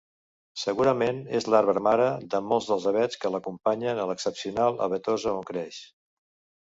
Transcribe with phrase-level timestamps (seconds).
[0.59, 5.83] Segurament és l'arbre mare de molts dels avets que l'acompanyen a l'excepcional avetosa on creix.